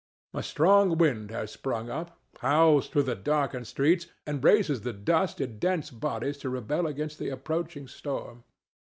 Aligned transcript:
A 0.33 0.41
strong 0.41 0.97
wind 0.97 1.29
has 1.29 1.51
sprung 1.51 1.91
up, 1.91 2.17
howls 2.39 2.87
through 2.87 3.03
the 3.03 3.13
darkened 3.13 3.67
streets, 3.67 4.07
and 4.25 4.43
raises 4.43 4.81
the 4.81 4.93
dust 4.93 5.39
in 5.39 5.59
dense 5.59 5.91
bodies 5.91 6.39
to 6.39 6.49
rebel 6.49 6.87
against 6.87 7.19
the 7.19 7.29
approaching 7.29 7.87
storm. 7.87 8.43